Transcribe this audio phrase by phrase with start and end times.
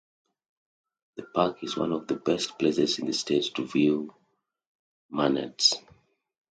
[1.17, 4.15] The park is one of the best places in the state to view
[5.11, 5.75] manatees.